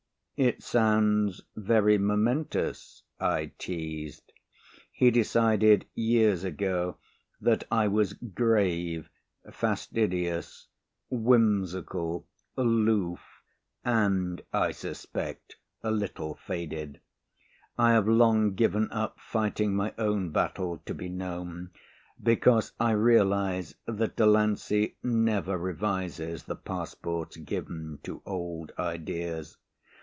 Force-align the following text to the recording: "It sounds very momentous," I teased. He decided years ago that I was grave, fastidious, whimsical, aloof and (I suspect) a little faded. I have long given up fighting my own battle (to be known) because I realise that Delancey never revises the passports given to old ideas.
"It 0.43 0.63
sounds 0.63 1.43
very 1.55 1.99
momentous," 1.99 3.03
I 3.19 3.51
teased. 3.59 4.33
He 4.91 5.11
decided 5.11 5.85
years 5.93 6.43
ago 6.43 6.97
that 7.39 7.63
I 7.71 7.87
was 7.87 8.13
grave, 8.13 9.11
fastidious, 9.51 10.67
whimsical, 11.11 12.27
aloof 12.57 13.43
and 13.85 14.41
(I 14.51 14.71
suspect) 14.71 15.57
a 15.83 15.91
little 15.91 16.33
faded. 16.33 17.01
I 17.77 17.91
have 17.91 18.07
long 18.07 18.55
given 18.55 18.91
up 18.91 19.19
fighting 19.19 19.75
my 19.75 19.93
own 19.99 20.31
battle 20.31 20.81
(to 20.87 20.95
be 20.95 21.07
known) 21.07 21.69
because 22.23 22.71
I 22.79 22.93
realise 22.93 23.75
that 23.85 24.15
Delancey 24.15 24.95
never 25.03 25.55
revises 25.59 26.41
the 26.45 26.55
passports 26.55 27.37
given 27.37 27.99
to 28.01 28.23
old 28.25 28.71
ideas. 28.79 29.57